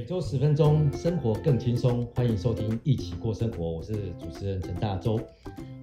[0.00, 2.06] 每周十分钟，生活更轻松。
[2.14, 5.20] 欢迎收听《一起过生活》，我是主持人陈大洲。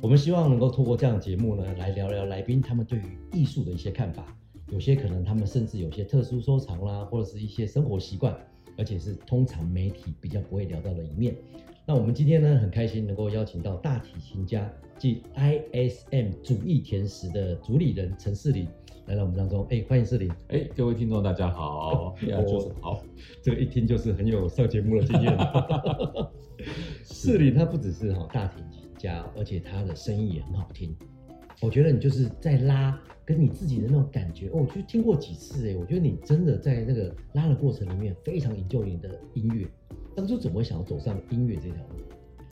[0.02, 4.36] 我们希望能够透过这样的节目呢，来聊聊来宾他们对于艺术的一些看法。
[4.71, 8.36] 有些可能他们甚至有些特殊收藏啦，或者是一些生活习惯，
[8.75, 11.36] 而且是通常媒体比较不会聊到的一面。
[11.86, 18.68] 那我们今天呢，很开心能够邀请到大提琴家即 ISM 主义甜食的主理人陈世林。
[19.08, 20.29] 来到我们当中，哎，欢迎四林。
[20.50, 23.02] 哎，各位听众大家好， 呀，就是好，
[23.42, 25.38] 这个一听就是很有上节目的经验。
[27.06, 30.93] 四林他不只是哈大提琴家，而且他的声音也很好听。
[31.62, 39.66] 我觉得你就是在拉，跟你自己的那种感觉，哦，我就听过几次，哎，我觉得你真的在那个拉的过程里面非常研究你的音乐。
[40.17, 41.95] 当初怎么会想要走上音乐这条路？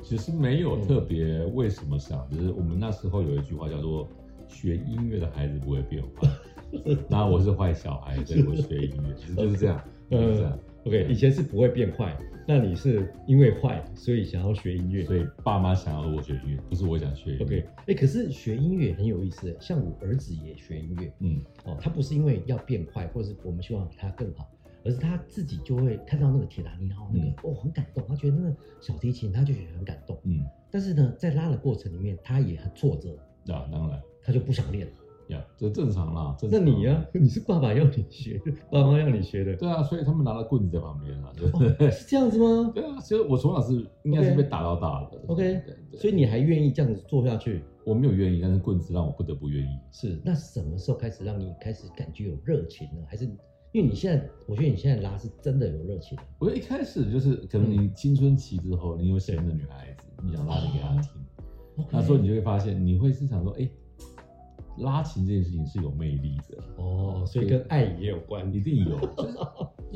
[0.02, 4.08] 其实没有特别为什么想，嗯、就是我们那时候有一句话叫做。
[4.48, 6.30] 学音乐的孩子不会变坏，
[7.10, 9.82] 那我是坏小孩，所以 我学音乐，其实就是这样。
[10.12, 10.60] 是，这样。
[10.86, 12.16] OK，以前是不会变坏，
[12.48, 17.44] 那你是因为坏，所以想要学音乐，所以爸妈想要我学音乐，不是我想学音乐。
[17.44, 24.48] OK，哎、欸，可是学音乐很有意思，像我儿子也学音乐，嗯，哦，他不是因为要变坏，或者是我们希望他更好，
[24.84, 33.18] 而是他自己就会看到那个铁达尼号那个，嗯、哦，很感动，他觉得那个小提琴，他就觉得很感动，嗯，但是呢，在拉的过程里面，他也很挫折，
[33.52, 34.00] 啊，当然。
[34.26, 34.94] 他就不想练了
[35.30, 36.36] 呀，这正常啦。
[36.52, 38.40] 那你呀、啊，你是爸爸要你学，
[38.72, 39.56] 爸妈要你学的。
[39.56, 41.32] 对啊，所以他们拿了棍子在旁边啊。
[41.54, 41.60] 哦、
[41.90, 42.72] 是这样子吗？
[42.76, 45.20] 对啊，其实我从小是应该是被打到大的。
[45.28, 47.64] OK，对对对，所以你还愿意这样子做下去？
[47.86, 49.80] 我没有愿意，但是棍子让我不得不愿意。
[49.92, 53.02] 是，那什么时候开始让你开始感觉有热情呢？
[53.08, 53.26] 还是
[53.72, 56.16] 因为你现在，我觉得你现在拉是真的有热情。
[56.38, 61.12] 我觉得一开始就是可能你青春期之后，你有喜欢的女孩子，你想拉给她听，
[61.78, 63.72] 哦、那时候你就会发现，你会是想说，哎、欸。
[64.80, 69.00] 拉琴这件事情是有魅力的哦，所以跟爱也有关，一定有。
[69.16, 69.38] 就是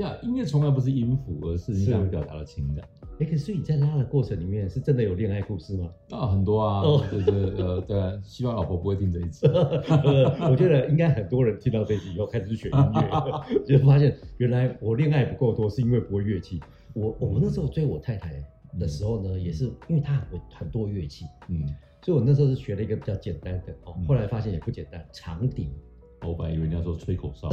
[0.02, 2.88] 呀，音乐从来不是音符，而是你想表达的情感。
[3.20, 5.90] 哎，可是你在拉的过程里面，是真的有恋爱故事吗？
[6.12, 6.82] 啊，很多啊，
[7.12, 9.46] 就是呃，对，希望老婆不会听这一集。
[10.50, 16.62] 我觉得应该很多人听到这一集以后开始学音乐， 就发现原来我恋爱不够多，是因为不会乐器。
[16.94, 18.42] 我我们那时候追我太太
[18.80, 21.66] 的时候呢，也是因为她很会很多乐器，嗯。
[22.02, 25.70] 所以我那时候是学了一个比较简单的哦，后来发现也不简单，长笛。
[26.22, 27.48] 我本来以为人家说吹口哨，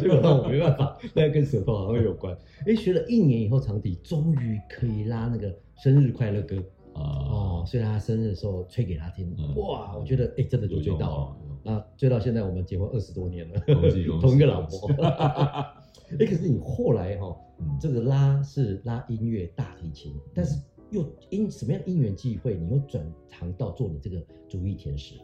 [0.00, 2.36] 吹口哨我没办法，那跟舌头好像有关。
[2.66, 6.56] 哎，学了一年以后，长笛终于可以拉那个生日快乐歌
[6.92, 11.36] 啊哦，所以他生日的时候吹给他听，哇，我觉得哎真的就追到了。
[11.62, 13.60] 那追到现在，我们结婚二十多年了，
[14.20, 14.90] 同一个老婆。
[16.18, 17.34] 哎，可是你后来哈，
[17.80, 20.58] 这个拉是拉音乐大提琴，但是。
[20.94, 25.16] 又因什么样因缘际会，你又转行到做你这个主义甜食？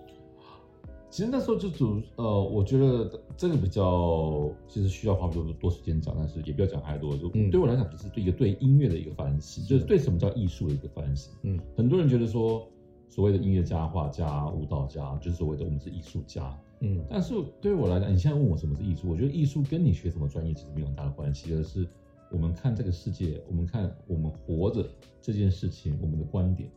[1.09, 7.17] 其实那时候就主呃，我觉得这个比较其实需要花比较多多时间讲，但是也不要讲太多。
[7.17, 11.33] 就对我来讲，只是对一个对音乐的一个反省，嗯、就是对什么叫艺术的一个反省。
[11.43, 12.65] 嗯，很多人觉得说
[13.09, 16.57] 所谓的音乐家、画家、舞蹈家，就是所谓的我们是艺术家。
[16.79, 21.89] 嗯，但是对于我来讲，你现在问我什么是艺术，我觉得艺术跟你学什么专业其实没有很大的关系，而是。
[22.31, 24.89] 我们看这个世界，我们看我们活着
[25.21, 26.71] 这件事情，我们的观点。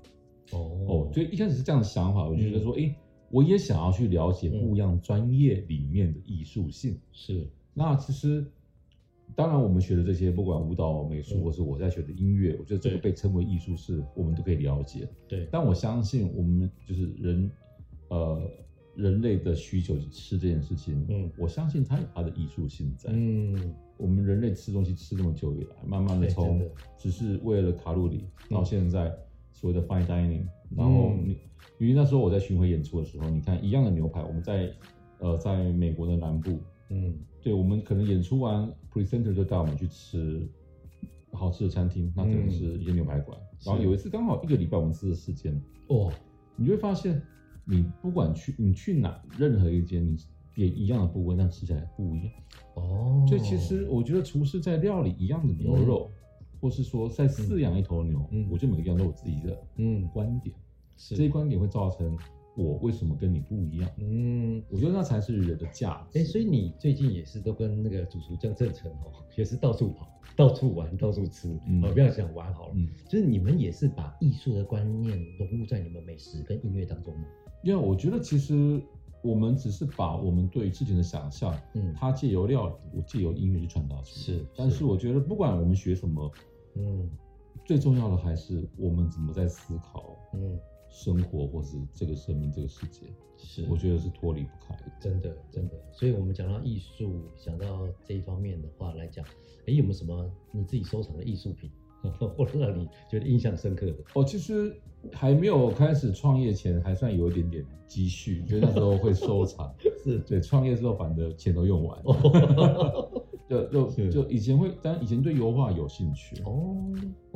[0.51, 2.95] 哦哦，所以一开始是这样的想法，我就觉得说，哎、嗯，
[3.29, 6.99] 我也想要去了解不一样专业里面的艺术性。
[7.11, 8.45] 是，那其实
[9.35, 15.07] 当然我们学的这些，不管舞蹈、美术，或是我在学的音乐，我觉得这个被称为艺术，是我们都可以了解。
[15.27, 17.51] 对，但我相信我们就是人，
[18.09, 18.41] 呃。
[18.95, 23.09] 人类的需求是这件事情，嗯，我相信它有它的艺术性在。
[23.11, 26.61] 嗯，我们人类吃东西吃这么久以来，慢慢的从
[26.97, 29.13] 只是为了卡路里，到现在
[29.51, 30.45] 所谓的 fine dining，
[30.75, 31.37] 然后你，
[31.79, 34.71] 因为那时候我在巡回演出的时候，你看一样的牛排，我们在
[35.19, 36.59] 呃在美国的南部，
[36.89, 40.47] 嗯，对，我们可能演出完，presenter 就带我们去吃
[41.31, 46.11] 好吃的餐厅，那可能是一个牛排馆，然后有一次刚好一个礼拜我们吃了四间，哦，
[46.55, 47.21] 你就会发现。
[47.65, 50.17] 你不管去你去哪任何一间，你
[50.53, 52.31] 点一样的部位，但吃起来不一样。
[52.75, 60.55] 哦，所以其实我觉得厨师在料理一样的牛肉，嗯、或是说在饲养一头牛，嗯、我觉得每个地方都有自己的嗯观点，
[60.97, 62.17] 是这些观点会造成
[62.55, 63.89] 我为什么跟你不一样。
[63.97, 66.19] 嗯，我觉得那才是人的价值。
[66.19, 71.59] 哎、欸，所以你最近也是都跟那个主厨江正成哦， 也是到处跑，到处玩，到处吃。
[71.67, 77.25] 嗯，不要讲玩好了，嗯，就是你们也是把艺术的观念融入在你们美食跟音乐当中吗？
[77.63, 78.81] 因为我觉得其实
[79.23, 84.05] 我们只是把我们对事情的想象，嗯，它借由料理，我借由音乐去传达出来。
[84.05, 86.31] 是，但是我觉得不管我们学什么，
[86.75, 87.09] 嗯，
[87.65, 90.59] 最重要的还是我们怎么在思考，嗯，
[90.89, 93.65] 生活或是这个生命这个世界，是。
[93.69, 94.91] 我觉得是脱离不开的。
[94.99, 95.75] 真的真的。
[95.93, 99.25] 所以我们讲到艺术，讲到这一方面的话来讲，
[99.67, 101.71] 哎，有没有什么你自己收藏的艺术品，
[102.35, 103.95] 或者让你觉得印象深刻的？
[104.13, 104.75] 哦，其实
[105.11, 109.73] 还没有开始创业前，还算有一点点积蓄，就那时候会收藏。
[110.03, 113.23] 是对，创业之后反正钱都用完了。
[113.49, 116.75] 就就就以前会，但以前对油画有兴趣哦，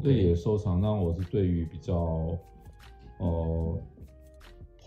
[0.01, 0.79] 对也收藏。
[0.81, 2.37] 那我是对于比较，
[3.19, 3.77] 呃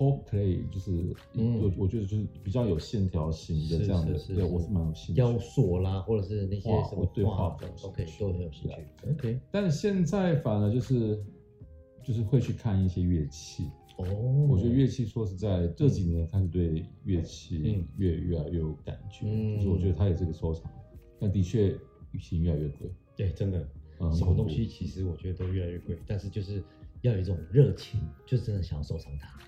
[0.01, 5.13] ，pop clay 就是，嗯我我觉得就是比较有线条型的这样的，对我是蛮有兴趣。
[5.13, 9.11] 雕塑啦，或者是那些什么对画，OK 都很有兴趣。
[9.11, 11.23] OK，但是现在反而就是
[12.03, 13.67] 就是会去看一些乐器
[13.99, 14.07] 哦。
[14.49, 19.27] 我觉得乐器说实在这几年开始对乐器越越来越有感觉，
[19.57, 20.73] 就是我觉得它也是个收藏。
[21.19, 21.77] 但的确，
[22.13, 22.91] 旅行越来越贵。
[23.15, 23.69] 对，真的，
[24.15, 25.99] 什么东西其实我觉得都越来越贵。
[26.07, 26.65] 但是就是
[27.03, 29.39] 要有一种热情，就是真的想要收藏它。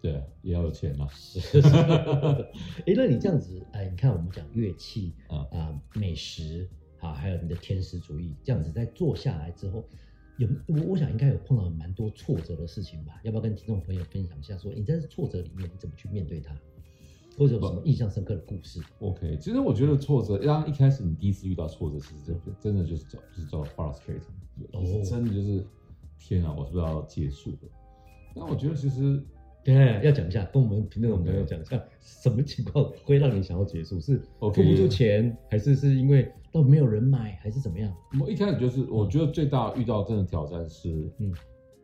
[0.00, 1.08] 对，也要有钱嘛。
[2.86, 6.68] 哎，那你这样子，哎，你看我们讲乐器啊啊，美食
[7.00, 9.84] 啊，还有你的天使主义，这样子在做下来之后，
[10.38, 13.20] 有我我想应该有碰到蛮多挫折的事情吧？
[13.24, 14.56] 要不要跟听众朋友分享一下？
[14.56, 16.54] 说你在挫折里面你怎么去面对它？
[17.38, 24.20] 或者有什么印象深刻的故事？OK，其实我觉得挫折，当一开始你第一次遇到挫折，其实真真的就是叫就是叫 frustrating，
[24.72, 25.64] 哦，真的就是
[26.18, 27.58] 天啊，我是不是要结束了？
[28.34, 29.24] 那我觉得其实
[29.64, 34.00] 对，要讲一下，跟我们听众朋友讲一下，什么情况会让你想要结束？
[34.00, 37.94] 是付不出钱，还是是因为都没有人买，还是怎么样？
[38.20, 41.32] 我一开始就是，我觉得最大遇到真的挑战是，嗯。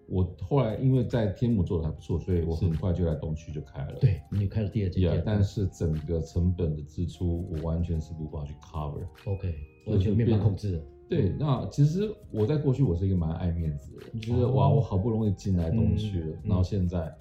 [0.09, 3.95] 我后来因为在天母做的还不错，所以我很快就在东区就开了。
[4.01, 9.05] 对，你开了第二间店，但是整个成本的支出我完全是无法去 cover。
[9.25, 9.53] OK，
[9.87, 10.81] 完全没办法控制。
[11.09, 17.13] 对，那其实我在过去我是一个蛮爱面子的人，就是哇，我好不容易进来东区了，然后现在，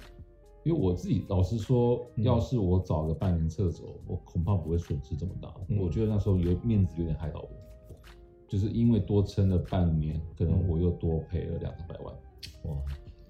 [0.65, 5.53] 因为我自己老实说，要是我早个半年撤走，我恐怕不会损失这么大。
[5.79, 7.95] 我觉得那时候有面子有点害到我，
[8.47, 12.15] 就是因为多撑了半年，可能我又多赔了两三百万。
[12.63, 12.75] 哇，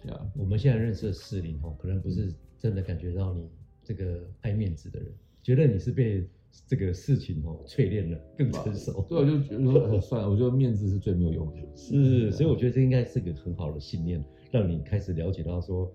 [0.01, 3.49] 对啊，我们现在认识的士林哦，可能不是真的感觉到你
[3.83, 5.11] 这个爱面子的人，
[5.43, 6.25] 觉得你是被
[6.65, 9.05] 这个事情哦淬炼了，更成熟。
[9.09, 11.57] 对，我就觉得说算了，我觉得面子是最没有用的。
[11.75, 15.91] 是，所以我觉得这应该是个很好的信念，让你开始了解到说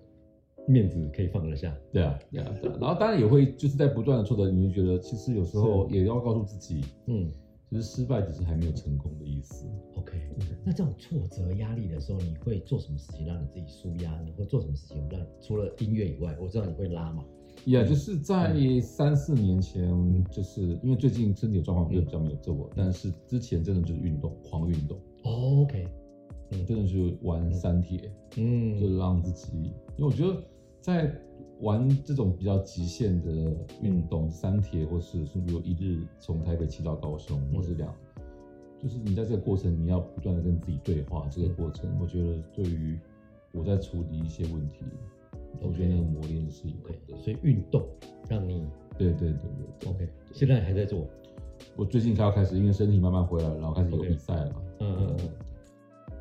[0.70, 1.76] 面子可以放得下。
[1.92, 2.78] 对啊，对啊，对啊。
[2.80, 7.30] 然后当然也会就是在不断的挫折里面，觉得其实有时候也要告诉自己，嗯。
[7.72, 9.64] 就是失败只是还没有成功的意思。
[9.94, 10.18] OK，
[10.64, 14.26] 那这种挫折压力的时候，你会做什么事情让你自己舒压呢？
[14.36, 17.24] 或做什么事情让除了音乐以外，我知道你会拉嘛？
[17.64, 19.88] 也就是在三四年前，
[20.32, 24.98] 就是因为最近身体的状况就比较没有这么，但是之前真的就是运动，狂运动。
[25.22, 25.86] OK，
[26.50, 29.52] 嗯，真的是玩三铁，嗯，就是让自己，
[29.96, 30.42] 因为我觉得
[30.80, 31.14] 在。
[31.60, 33.30] 玩这种比较极限的
[33.82, 37.94] 运动，三铁或是是比如一日从台北骑到高雄，或是两，
[38.78, 41.28] 就是你在这个过程，你要不断的跟自己对话。
[41.30, 42.98] 这个过程，我觉得对于
[43.52, 44.86] 我在处理一些问题，
[45.60, 47.14] 我觉得那个磨练是有的。
[47.18, 47.86] 所以运动
[48.26, 48.64] 让你
[48.96, 49.40] 对对对
[49.80, 50.08] 对，OK。
[50.32, 51.06] 现在还在做？
[51.76, 54.54] 我最近才要开始，因为身体慢慢回来了，然后开始有比赛了。
[54.78, 55.28] 嗯嗯嗯。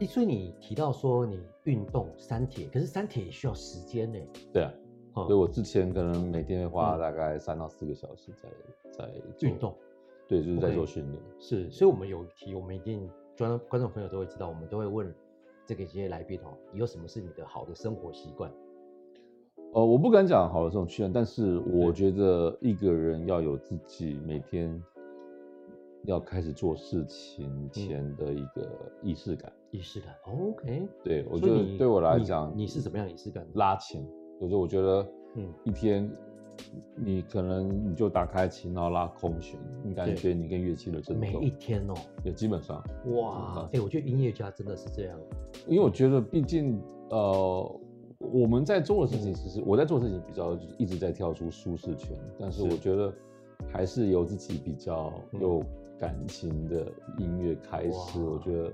[0.05, 4.19] 所以你提到说你运动三铁，可是三铁也需要时间呢？
[4.53, 4.73] 对啊。
[5.15, 8.49] 所以，我之前可能每天会花大概三到四个小时在
[8.91, 9.11] 在
[9.41, 9.75] 运动，
[10.29, 11.21] 对，就是在做训练。
[11.39, 15.13] 是，所以我们有题，我们一定观观众朋友都会知道，我们都会问
[15.65, 18.49] 这个这些来宾哦，你有什么是你的好的生活习惯？
[19.73, 24.81] 呃，我不敢讲好的这种习惯，但是我觉得一个人要有自己每天
[26.03, 28.69] 要开始做事情前的一个
[29.01, 29.51] 仪式感。
[29.71, 30.87] 仪式感，OK。
[31.03, 33.45] 对，我觉得对我来讲，你是怎么样仪式感？
[33.53, 34.05] 拉琴。
[34.41, 36.09] 就是我觉得，嗯，一天，
[36.95, 41.29] 你可能你就打开琴，然后拉空弦，你感觉你跟乐器的震动。
[41.29, 42.81] 每一天哦，也基本上。
[43.07, 45.19] 哇，哎，我觉得音乐家真的是这样。
[45.67, 47.79] 因为我觉得，毕竟，呃，
[48.17, 53.13] 我们在做的事情，其实我在做的事情比较就是一直在跳出舒适圈，但是我觉得
[53.67, 55.61] 还是有自己比较有
[55.99, 58.71] 感情的音乐开始，我觉得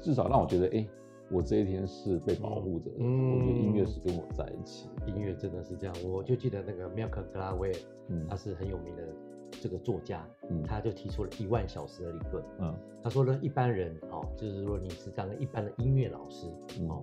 [0.00, 0.86] 至少让我觉得，哎。
[1.30, 5.96] 我这一天是被保护着的，嗯，我觉得音乐是跟我在一起，音乐真的是这样。
[6.04, 7.78] 我就记得那个 Malcolm Gladwell，
[8.08, 9.02] 嗯，他是很有名的
[9.50, 16.48] 这个作家，嗯，他就提出了一万小时的理论，嗯，他说呢，一般人哦，就是说你是当个一般的音乐老师，
[16.90, 17.02] 哦，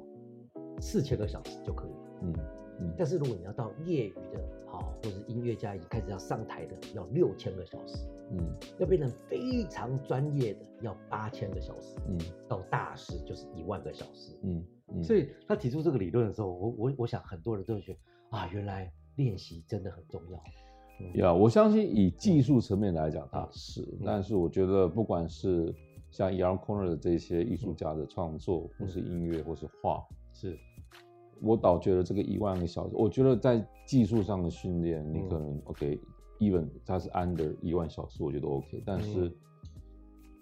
[0.79, 2.33] 四千个小时就可以，嗯
[2.81, 8.05] 嗯，但是如果你要到业余的，好，或者音乐家已经开始要上台的，要六千个小时。
[8.31, 11.95] 嗯，要变成非常专业的，要八千个小时。
[12.07, 12.17] 嗯，
[12.47, 14.37] 到大师就是一万个小时。
[14.43, 20.37] 嗯，嗯、所以他提出这个理论的时候，我我我想很多人都会觉得啊，原来练习真的很重要。
[21.15, 25.73] 呀、yeah，我相信以技术层面来讲，它是、嗯，但是我觉得不管是
[26.11, 30.59] 像 Yarn Corner 的这些艺术家的创作，嗯、或是音乐，或是画，是，
[31.41, 35.99] 我倒觉得这个一万个小时，我觉得在技术上的训练，你可能 OK，even、
[36.39, 39.31] 嗯、它是 under 一万小时，我觉得 OK，但是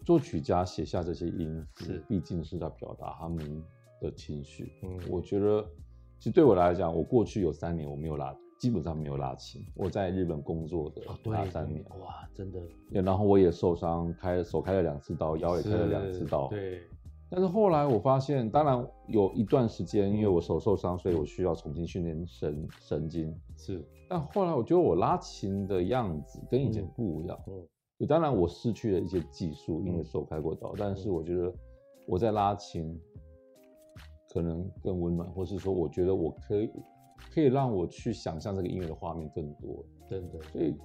[0.05, 3.63] 作曲家写下这些音符，毕竟是在表达他们
[4.01, 4.71] 的情绪。
[4.83, 5.65] 嗯，我觉得
[6.19, 8.35] 其实对我来讲，我过去有三年我没有拉。
[8.59, 9.63] 基本上没有拉琴。
[9.75, 12.59] 我在日本工作的那三年，哦，哇，真的。
[12.89, 16.47] 然后我也受伤，开手开了两次刀，腰也开了两次刀。
[16.47, 16.81] 对。
[17.29, 23.35] 但是后来我发现，当然有一段时间，因为我手受伤，所以我需要重新训练神神经。
[23.55, 23.83] 是。
[24.09, 27.39] 但后来我觉得我拉琴的样子跟以前不一样。
[27.47, 27.67] 嗯。
[27.99, 31.53] 就当然我失去了一些技术，因为手开过刀，但是我觉得
[32.05, 32.99] 我在拉琴
[34.31, 36.69] 可能更温暖，或是说我觉得我可以。
[37.33, 40.39] 可以让我去想象这个音乐的画面更多，真的。
[40.43, 40.75] 所以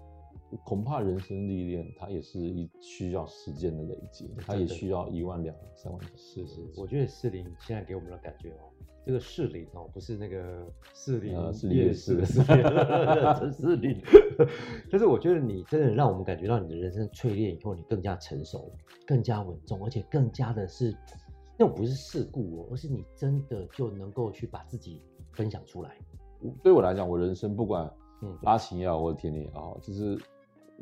[0.64, 6.00] 恐怕人生历练，它也是一需要时间的累积，它也需要一万两三万。
[6.16, 8.71] 是是，我觉得士林现在给我们的感觉哦，
[9.06, 11.32] 这个士林哦，不是那个士林
[11.71, 14.00] 夜市的 士林，士林。
[14.90, 18.71] 但是我觉得你真的让我们感觉到你的人生淬炼以后，你更加成熟，
[19.06, 20.94] 更加稳重，而且更加的是
[21.59, 25.97] 那种不是世故哦，而是你真的就能够去把自己分享出来。
[26.62, 27.88] 对我来讲，我人生不管
[28.23, 30.18] 嗯拉琴也好，或者甜点也好，就是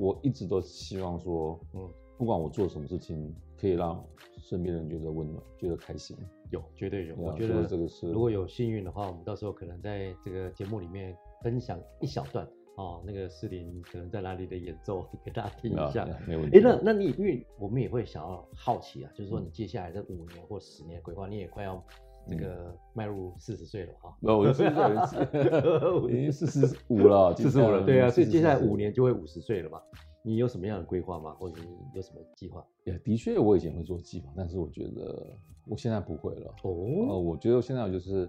[0.00, 4.02] 我一直都希望说，嗯，不管我做什么事情，可以让
[4.38, 6.16] 身边人觉得温暖，觉得开心。
[6.50, 7.14] 有，绝对有。
[7.16, 16.08] 我觉得这个是，如果有幸运的话，我们到时候可能在这个节目里面分享一小段哦，那个诗林可能在哪里的演奏给大家听一下。
[16.26, 16.58] 没问题。
[16.58, 21.84] 哎，那那你因为我们也会想要好奇啊，就是说你接下来的五年或十年规划，你也快要。
[22.30, 24.70] 这个迈入四十岁了哈，那我就四十
[25.06, 29.80] 岁， 已经四十五了，四十五了，对啊，所以接下来五年就会五十岁了嘛。
[30.22, 31.34] 你有什么样的规划吗？
[31.38, 32.64] 或者你有什么计划？
[32.84, 35.26] 也的确，我以前会做计划，但是我觉得
[35.66, 36.54] 我现在不会了。
[36.62, 38.28] 哦，我觉得现在我就是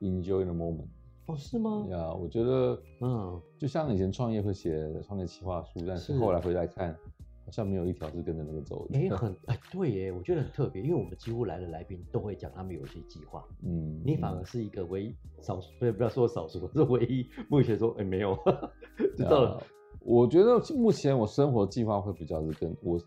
[0.00, 0.86] enjoy the moment。
[1.26, 1.86] 哦，是吗？
[1.88, 6.96] 呀，我觉得，嗯，就像以前创业会写创业企划书，但是后来回来看。
[7.52, 8.98] 好像没有一条是跟着那个走的。
[8.98, 13.46] 哎、欸，很 哎，对耶，我觉得很特别，因为我们几乎来的来宾都会讲他们有一些计划。
[13.62, 18.34] 嗯，你反而是一个唯一少数，不要不要说少数，是唯一目前说哎、欸、没有，
[19.14, 19.62] 知道了。
[20.00, 22.98] 我觉得目前我生活计划会比较是跟我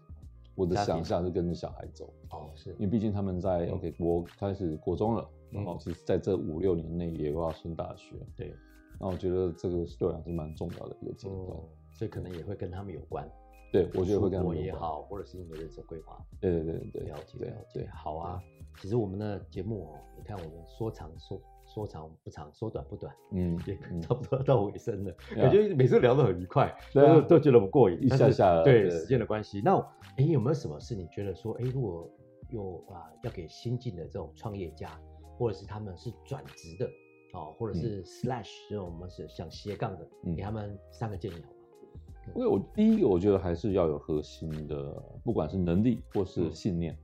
[0.53, 2.13] 我的想象是跟着小孩走。
[2.29, 8.15] 哦，是因为毕竟他们在 OK 国开始国中了，然后其实在这五六年内也要升大学。
[8.35, 8.53] 对，
[8.99, 11.59] 那我觉得这个对我来说是蛮重要的一个阶段，
[11.91, 13.27] 所以可能也会跟他们有关。
[13.75, 16.17] 对，我觉得会跟我也好，或者是你的人生规划。
[16.39, 17.85] 对对对对，了解了解。
[17.93, 18.41] 好啊，
[18.79, 25.13] 其实我们的节目哦，你看我们说长说说长不长，说短不短，嗯，也 差不多到尾声了。
[25.35, 29.61] 感觉每次聊得很愉快，都都觉得不过瘾，一下下对时间的关系。
[29.61, 29.75] 那
[30.17, 32.09] 哎，有没有什么事你觉得说，哎，如果
[32.49, 34.97] 有啊，要给新进的这种创业家，
[35.37, 36.89] 或者是他们是转职的
[37.33, 41.54] 哦，或者是 slash 这种我们是想斜杠的，给他们三个建议好。
[42.33, 46.97] 因为我第一个，我觉得还是要有核心的，不管是能力或是信念。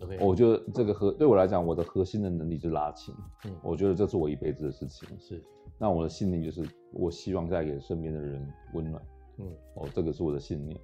[0.00, 3.14] 嗯、okay, 我觉得这个核对我来讲，我的核心的能力是拉琴。
[3.46, 5.08] 嗯，我觉得这是我一辈子的事情。
[5.18, 5.42] 是，
[5.76, 6.62] 那我的信念就是，
[6.92, 9.02] 我希望带给身边的人温暖。
[9.38, 10.78] 嗯，哦，这个是我的信念。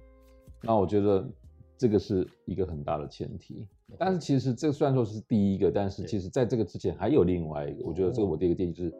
[0.61, 1.27] 那我觉得
[1.77, 3.65] 这个是一个很大的前提。
[3.89, 7.85] Okay, 但是其实这虽然说是第一个，但是其实在这个之前还有另外一个。
[7.85, 8.93] 我觉得这个我第一个建议就是，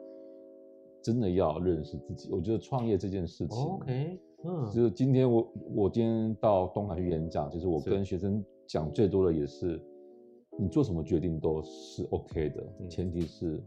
[1.03, 2.29] 真的要认识自己。
[2.31, 3.57] 我觉得创业这件事情。
[3.59, 4.19] OK。
[4.43, 9.81] 嗯，就是今天我我今天到东海去演讲，其实我跟学生讲最多的也是，
[10.59, 13.61] 你做什么决定都是 OK 的，嗯、前提是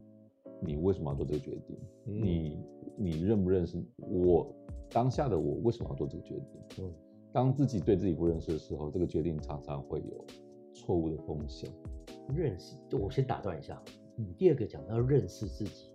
[0.61, 1.77] 你为什么要做这个决定？
[2.07, 2.59] 嗯、你
[2.97, 4.55] 你认不认识我
[4.91, 6.85] 当下的我为什么要做这个决定？
[6.85, 6.93] 嗯，
[7.33, 10.25] 当自己对自己不认识的时候，这个决定常常会有
[10.73, 11.69] 错误的风险。
[12.33, 13.83] 认识，我先打断一下，
[14.15, 15.90] 你，第二个讲到认识自己。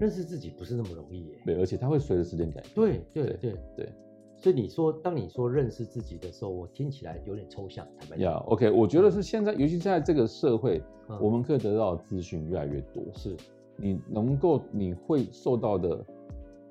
[0.00, 1.34] 认识自己不是那么容易耶。
[1.44, 2.72] 对，而且它会随着时间改变。
[2.74, 3.92] 对对对对，对。
[4.36, 7.86] 所以你说，当你说认识自己的时候，我听起来有点抽象。
[8.16, 13.02] 呀、yeah，OK，我觉得是现在，尤其在这个社会，嗯、我们可以得到的资讯越来越多。
[13.12, 13.36] 是，
[13.76, 16.02] 你能够，你会受到的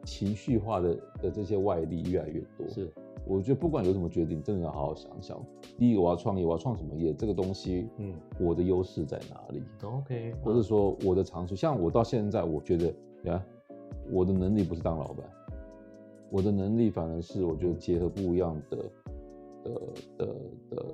[0.03, 2.67] 情绪化的的这些外力越来越多。
[2.67, 2.91] 是，
[3.27, 5.39] 我觉得不管有什么决定，真的要好好想想。
[5.77, 7.13] 第一个，我要创业，我要创什么业？
[7.13, 12.91] 这个东西，嗯，我的优势在哪里？OK，或者说我的长处，像我到现在，我觉得。
[13.23, 13.43] 呀、
[14.09, 15.25] 我的能力不是当老板，
[16.29, 18.77] 我的能力反而是我觉得结合不一样的
[19.63, 19.81] 的
[20.17, 20.35] 的
[20.69, 20.85] 的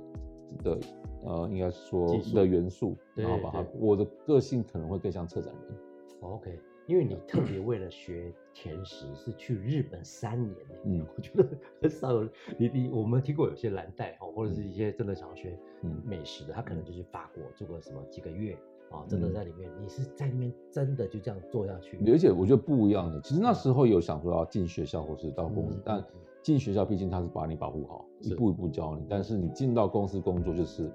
[0.64, 0.78] 的
[1.24, 5.78] 呃，应该说的元素，然后把它，我的个性可能会更像策展人。
[6.20, 11.48] OK，因为你特别为了学甜食是去日本三年，嗯，我觉得
[11.80, 12.28] 很少有
[12.58, 15.58] 你你我们听过有些蓝带哈，或者是一些真的想要学
[16.04, 18.56] 美食的，他可能就去法国做个什么几个月。
[18.90, 21.98] 啊，真的在里面，你是在里面真的就这样做下去？
[22.10, 26.04] 而且我觉得不一样的，其实那时候有想说要进学校或是到公司，但
[26.42, 29.04] 进学校毕竟他是把你保护好，一步一步教你。
[29.08, 30.90] 但是你进到公司工作，就是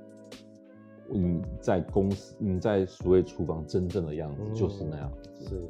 [1.10, 5.12] 你在公司，你在所谓厨房真正的样子就是那样。
[5.39, 5.62] 是，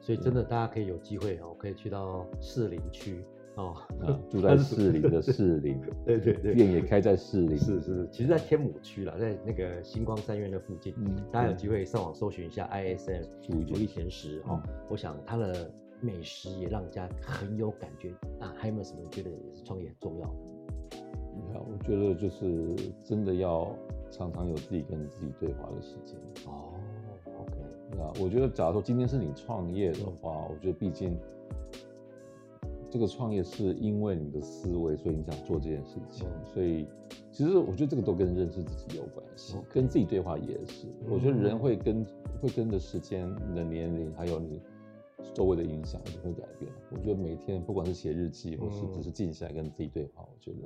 [0.00, 3.24] 所以真的大家可以有机会哦，可以去到士林区。
[3.56, 3.76] 哦，
[4.28, 15.70] 住在士林的士林， 对对对，店也开在士林，是是，其实，在天母区啦，在那个星光三院的附近，嗯，大家有机会上网搜寻一下 ISM 主义甜食哦，我想它的
[16.00, 18.52] 美食也让人家很有感觉啊。
[18.56, 20.34] 还有没有什么你觉得也是创业很重要的？
[21.36, 23.72] 你看，我觉得就是真的要
[24.10, 26.18] 常常有自己跟自己对话的时间。
[26.46, 26.74] 哦
[27.38, 27.52] ，OK，
[27.92, 31.16] 那我觉得，假如说今天是你创业的话，我觉得毕竟。
[32.94, 36.28] 这个创业是因为你的思维，所以你想做这件事情。
[36.44, 36.86] 所以，
[37.32, 40.86] 其实我觉得这个都跟认识自己有关系，跟自己对话也是。
[41.10, 42.06] 我觉得人会跟
[42.40, 44.60] 会跟着时间、你的年龄，还有你
[45.34, 46.70] 周围的影响，就会改变。
[46.92, 50.58] 我觉得每天不管是写日记，或是只是静下来跟自己对话，我觉得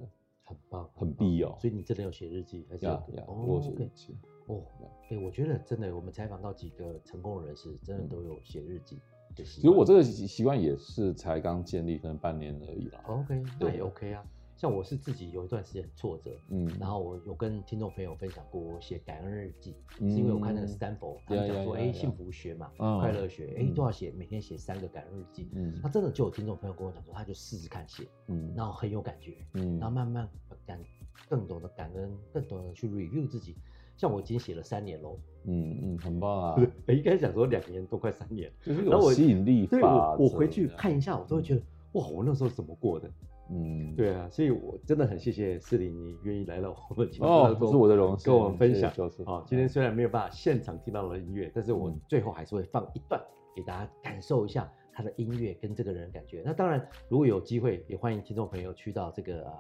[0.45, 1.59] 很棒，很必要。
[1.59, 4.15] 所以你真的有写日记，还是呀呀，我写日记。
[4.49, 4.61] 哦，
[5.09, 8.99] 哎，我觉得真的，我们采访到几个成功的人士，真的都有写日记。
[9.45, 13.01] 其实我这个习惯也是才刚建立，可能半年而已啦。
[13.07, 14.25] OK，那也 OK 啊。
[14.57, 25.49] 像我是自己有一段时间挫折，嗯，然后我有跟听众朋友分享过，我写感恩日记，是因为我看那个斯坦福，他们讲说，哎，幸福学嘛，快乐学，哎，都要写，每天写三个感恩日记。
[25.53, 30.29] 嗯，他真的就有听众朋友跟我讲说，他就试试看写，嗯，然后很有感觉，嗯，然后慢慢
[30.67, 30.81] 感
[31.29, 33.55] 更懂得感恩，更懂得去 review 自己。
[33.99, 36.67] 像我已经写了三年喽，嗯嗯，很棒啊！
[36.87, 40.13] 应该想说两年多，快三年，就是有吸引力法。
[40.13, 41.63] 我我回去看一下，我都会觉得
[41.93, 43.11] 哇，我那时候怎么过的？
[43.51, 48.89] 嗯，对啊，所以我真的很谢谢四林，你愿意来到我们节目哦，是我的荣幸，跟我们分享。
[49.25, 53.21] 啊，今天虽然没有办法现场听到了音乐，但是我最后还是会放一段
[53.57, 56.43] 给大家感受一下他的音乐跟这个人的感觉。
[56.45, 59.55] 那当然，如果有机会，也欢迎听众朋友去到这个啊，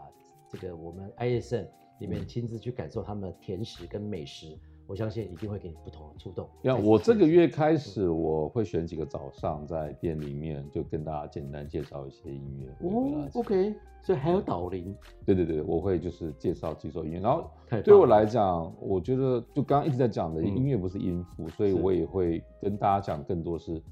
[0.48, 1.66] 这个我们 ISM
[2.00, 4.58] 里面亲自去感受他们的甜食跟美食。
[4.86, 6.48] 我相信一定会给你不同的触动。
[6.62, 12.88] 那我这个月开始，我会选几个早上在店里面，就跟大家简单介绍一些音乐。
[12.88, 14.96] 哦，OK，所以还有导聆。
[15.26, 17.20] 对对对，我会就是介绍几首音乐。
[17.20, 17.50] 然后
[17.84, 23.82] 对我来讲，我觉得就刚刚一直在讲的音乐不是音符，嗯、所以我也会跟大家讲更多是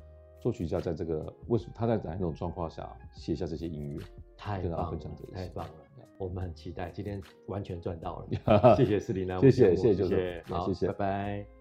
[0.41, 3.99] 作曲家在这个为什么他在哪一种状况下写下这些音乐。
[4.35, 4.99] 太棒了，
[5.35, 5.73] 太棒了。
[6.19, 11.56] 我们很期待，今天完全赚到了， 谢谢斯林啊，谢谢谢谢谢谢，好，谢谢，拜拜。